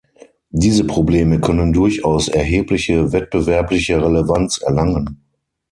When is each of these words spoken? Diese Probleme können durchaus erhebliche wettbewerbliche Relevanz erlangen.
Diese 0.49 0.83
Probleme 0.83 1.39
können 1.39 1.73
durchaus 1.73 2.27
erhebliche 2.27 3.11
wettbewerbliche 3.13 4.03
Relevanz 4.03 4.57
erlangen. 4.57 5.21